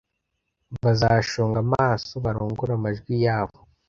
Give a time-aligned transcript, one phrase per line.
[0.83, 3.57] bazashonga amaso barongore amajwi yabo